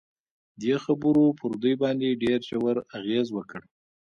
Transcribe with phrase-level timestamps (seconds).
[0.61, 3.61] دې خبرو پر دوی باندې ډېر ژور اغېز وکړ